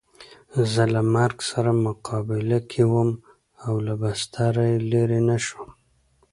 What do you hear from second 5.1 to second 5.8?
نه شوم.